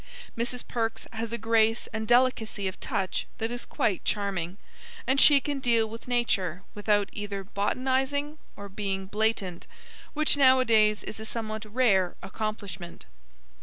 Mrs. 0.35 0.67
Perks 0.67 1.05
has 1.13 1.31
a 1.31 1.37
grace 1.37 1.87
and 1.93 2.07
delicacy 2.07 2.67
of 2.67 2.79
touch 2.79 3.27
that 3.37 3.51
is 3.51 3.65
quite 3.67 4.03
charming, 4.03 4.57
and 5.05 5.21
she 5.21 5.39
can 5.39 5.59
deal 5.59 5.87
with 5.87 6.07
nature 6.07 6.63
without 6.73 7.07
either 7.13 7.43
botanising 7.43 8.39
or 8.55 8.67
being 8.67 9.05
blatant, 9.05 9.67
which 10.15 10.35
nowadays 10.37 11.03
is 11.03 11.19
a 11.19 11.23
somewhat 11.27 11.65
rare 11.71 12.15
accomplishment. 12.23 13.05